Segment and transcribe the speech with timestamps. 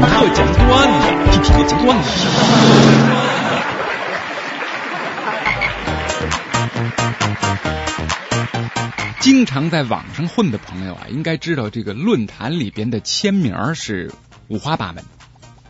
[0.00, 2.08] 课讲段子，听听讲段子。
[9.20, 14.12] 经常在网上混的朋友啊，应该知道这个论坛里边的签名是
[14.48, 15.04] 五花八门。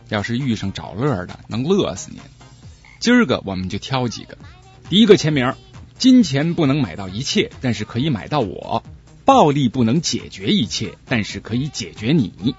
[0.09, 2.19] 要是遇上找乐的，能乐死您。
[2.99, 4.37] 今儿个我们就挑几个。
[4.89, 5.53] 第一个签名：
[5.97, 8.83] 金钱不能买到一切，但是可以买到我；
[9.25, 12.55] 暴力不能解决一切，但是可以解决你。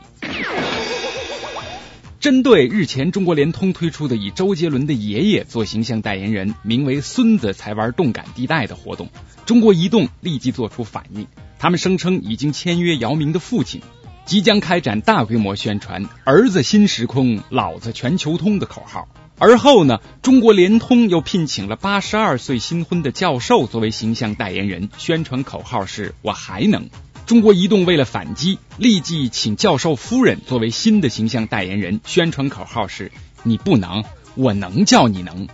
[2.22, 9.08] 针对日前中国联通推出的以周杰伦的爷爷做形象代言人，名为“孙子才玩动感地带”的活动，
[9.44, 11.26] 中国移动立即做出反应。
[11.58, 13.80] 他们声称已经签约姚明的父亲，
[14.24, 19.08] 即将开展大规模宣传“儿子新时空，老子全球通”的口号。
[19.40, 26.88] 而后呢，中国联通又聘请了八十二岁新婚的教授作为形象代言人，宣传口号是“我还能”。
[27.32, 33.10] 中国移动为了反击，立即请教授夫人作为新的形象代言人，宣传口号是
[33.42, 35.48] “你不能，我能叫你能”。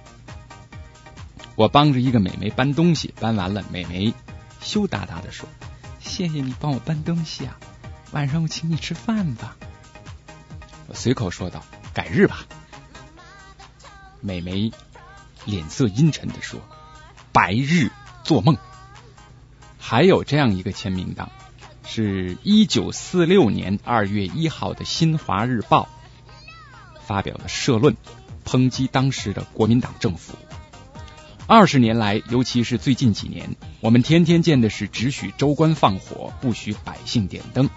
[1.54, 4.12] 我帮着一个美眉搬东西，搬完了，美眉
[4.60, 5.48] 羞答答的说
[6.02, 7.56] ：“谢谢你帮我搬东西啊，
[8.10, 9.56] 晚上我请你吃饭吧。”
[10.90, 12.44] 我随口说道：“改日吧。”
[14.20, 14.72] 美眉
[15.44, 16.58] 脸色阴沉的说
[17.30, 17.92] ：“白日
[18.24, 18.56] 做梦。”
[19.78, 21.30] 还有这样一个签名档。
[21.90, 25.88] 是一九四六年二月一号的《新华日报》
[27.06, 27.96] 发表的社论，
[28.44, 30.34] 抨击当时的国民党政府。
[31.46, 37.70] 二十年来，尤其是最近几年，我们天天见的是只许州官放火，不许百姓点灯。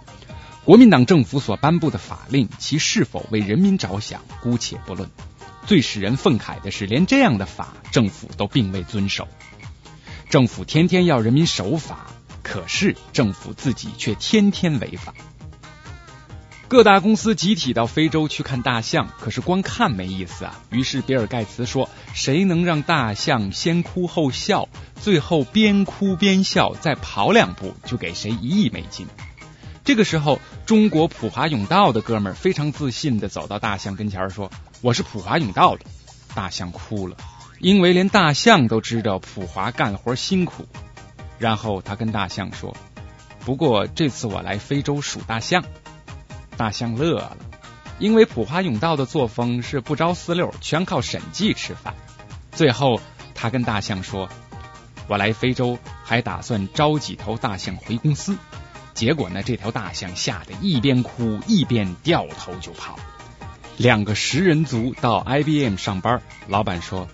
[0.66, 5.10] 国民党政府所颁布的法令，其是否为人民着想，姑且不论。
[5.66, 9.30] 最使人愤慨的是，连这样的法，政府都并未遵守。
[10.30, 12.12] 政府天天要人民守法。
[12.52, 15.14] 可是政府自己却天天违法。
[16.68, 20.60] 各大公司集体到非洲去看大象，可是光看没意思啊。
[20.70, 24.68] 于是比尔盖茨说：“谁能让大象先哭后笑，
[25.00, 29.08] 最后边哭边笑，再跑两步，就给谁一亿美金。”
[29.86, 35.86] 这个时候，中国普华永道的哥们儿非常自信的走到大象跟前说：“我是普华永道的。”
[36.36, 37.16] 大象哭了，
[37.60, 40.68] 因为连大象都知道普华干活辛苦。
[41.42, 42.78] 然后他跟大象说
[43.44, 45.64] ：“不过这次我来非洲数大象。”
[46.56, 47.36] 大象乐了，
[47.98, 51.96] 因为普华永道的作风是不着四六，全靠审计吃饭。
[52.52, 53.02] 最后
[53.34, 54.30] 他跟大象说
[55.10, 58.38] ：“我来非洲还打算招几头大象回公司。”
[58.94, 63.00] 结果呢，这条大象吓得一边哭一边掉头就跑。
[63.78, 67.08] 两个食人族到 IBM 上班，老板说：“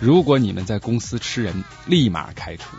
[0.00, 2.76] 如果你们在公司吃人，立马开除。”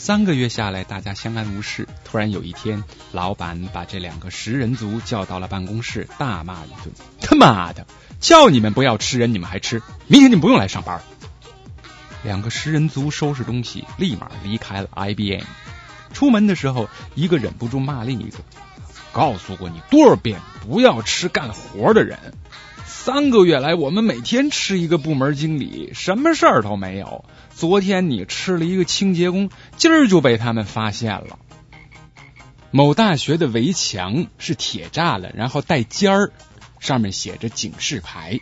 [0.00, 1.86] 三个月下来，大家相安无事。
[2.04, 6.90] 突然有一天，老板把这两个食人族叫到了办公室，大骂一顿
[7.20, 7.86] ：“他妈的，
[8.18, 9.82] 叫你们不要吃人，你们还吃！
[10.06, 11.02] 明天你们不用来上班。”
[12.24, 15.44] 两个食人族收拾东西，立马离开了 IBM。
[16.14, 18.38] 出门的时候，一个忍不住骂另一个
[19.12, 22.18] ：“告诉过你多少遍，不要吃干活的人。
[23.12, 31.40] 三个月来，我们每天吃一个部门经理，什么事儿都没有。”昨天你吃了一个清洁工，今儿就被他们发现了。
[32.70, 36.32] 某大学的围墙是铁栅栏，然后带尖儿，
[36.78, 38.38] 上面写着警示牌。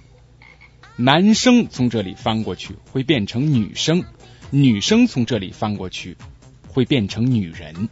[0.97, 4.05] 男生从这里翻过去会变成女生，
[4.51, 6.19] 女生从这里翻过去
[6.67, 7.89] 会变成女人。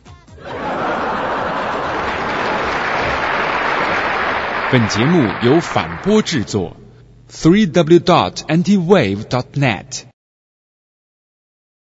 [4.68, 6.76] 本节目由反播制作
[7.30, 10.15] ，three w dot anti wave dot net。